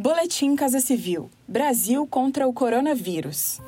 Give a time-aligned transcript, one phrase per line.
[0.00, 3.60] Boletim Casa Civil: Brasil contra o coronavírus.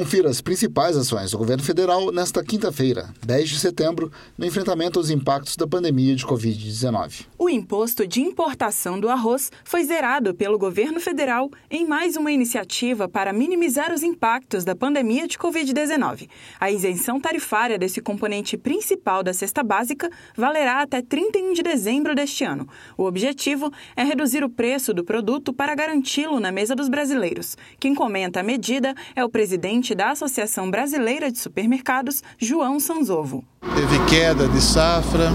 [0.00, 5.10] Confira as principais ações do governo federal nesta quinta-feira, 10 de setembro, no enfrentamento aos
[5.10, 7.26] impactos da pandemia de Covid-19.
[7.38, 13.10] O imposto de importação do arroz foi zerado pelo governo federal em mais uma iniciativa
[13.10, 16.30] para minimizar os impactos da pandemia de Covid-19.
[16.58, 22.42] A isenção tarifária desse componente principal da cesta básica valerá até 31 de dezembro deste
[22.42, 22.66] ano.
[22.96, 27.54] O objetivo é reduzir o preço do produto para garanti-lo na mesa dos brasileiros.
[27.78, 33.44] Quem comenta a medida é o presidente presidente da Associação Brasileira de Supermercados, João Sanzovo.
[33.74, 35.32] Teve queda de safra,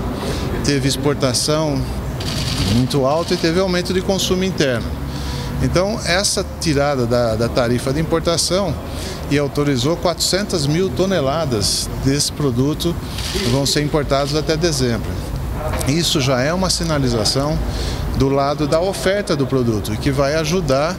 [0.64, 1.82] teve exportação
[2.76, 4.88] muito alta e teve aumento de consumo interno.
[5.62, 8.74] Então, essa tirada da, da tarifa de importação
[9.32, 12.96] e autorizou 400 mil toneladas desse produto
[13.52, 15.10] vão ser importados até dezembro.
[15.88, 17.58] Isso já é uma sinalização
[18.18, 20.96] do lado da oferta do produto que vai ajudar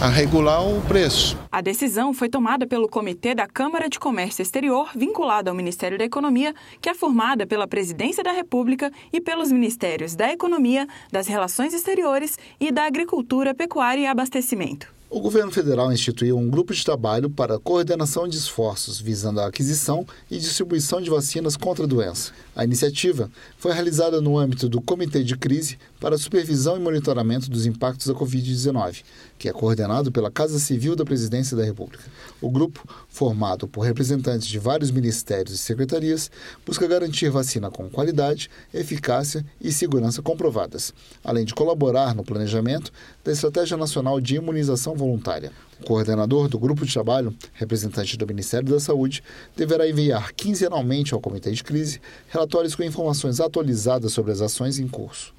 [0.00, 1.36] a regular o preço.
[1.50, 6.04] A decisão foi tomada pelo Comitê da Câmara de Comércio Exterior, vinculado ao Ministério da
[6.04, 11.74] Economia, que é formada pela Presidência da República e pelos Ministérios da Economia, das Relações
[11.74, 14.99] Exteriores e da Agricultura, Pecuária e Abastecimento.
[15.12, 20.06] O governo federal instituiu um grupo de trabalho para coordenação de esforços visando a aquisição
[20.30, 22.30] e distribuição de vacinas contra a doença.
[22.54, 27.66] A iniciativa foi realizada no âmbito do Comitê de Crise para Supervisão e Monitoramento dos
[27.66, 29.02] Impactos da Covid-19,
[29.36, 32.04] que é coordenado pela Casa Civil da Presidência da República.
[32.40, 36.30] O grupo, formado por representantes de vários ministérios e secretarias,
[36.64, 40.94] busca garantir vacina com qualidade, eficácia e segurança comprovadas,
[41.24, 42.92] além de colaborar no planejamento
[43.24, 45.50] da Estratégia Nacional de Imunização voluntária.
[45.80, 49.22] O coordenador do grupo de trabalho, representante do Ministério da Saúde,
[49.56, 54.86] deverá enviar quinzenalmente ao Comitê de Crise relatórios com informações atualizadas sobre as ações em
[54.86, 55.34] curso.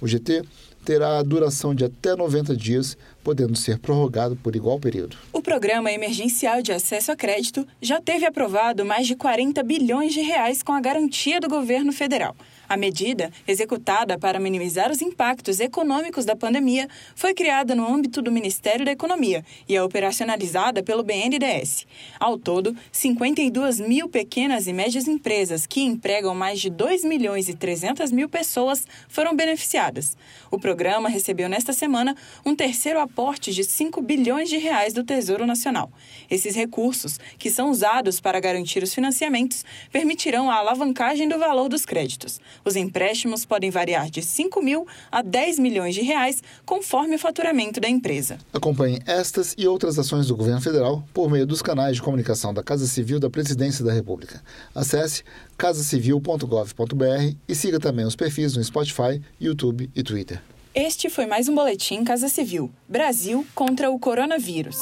[0.00, 0.42] O GT
[0.84, 5.16] terá a duração de até 90 dias, podendo ser prorrogado por igual período.
[5.32, 10.20] O Programa Emergencial de Acesso a Crédito já teve aprovado mais de 40 bilhões de
[10.20, 12.36] reais com a garantia do governo federal.
[12.68, 18.32] A medida, executada para minimizar os impactos econômicos da pandemia, foi criada no âmbito do
[18.32, 21.86] Ministério da Economia e é operacionalizada pelo BNDES.
[22.18, 27.54] Ao todo, 52 mil pequenas e médias empresas que empregam mais de 2 milhões e
[27.54, 30.16] 300 mil pessoas foram beneficiadas.
[30.50, 35.46] O programa recebeu nesta semana um terceiro aporte de 5 bilhões de reais do Tesouro
[35.46, 35.88] Nacional.
[36.28, 41.86] Esses recursos, que são usados para garantir os financiamentos, permitirão a alavancagem do valor dos
[41.86, 42.40] créditos.
[42.64, 47.80] Os empréstimos podem variar de 5 mil a 10 milhões de reais, conforme o faturamento
[47.80, 48.36] da empresa.
[48.52, 52.64] Acompanhe estas e outras ações do governo federal por meio dos canais de comunicação da
[52.64, 54.42] Casa Civil da Presidência da República.
[54.74, 55.22] Acesse
[55.56, 60.42] casacivil.gov.br e siga também os perfis no Spotify, YouTube e Twitter.
[60.74, 64.76] Este foi mais um Boletim Casa Civil Brasil contra o coronavírus.